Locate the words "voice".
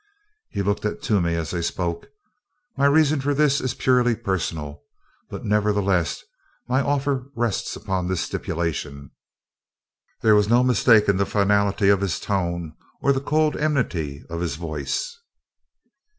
14.55-15.19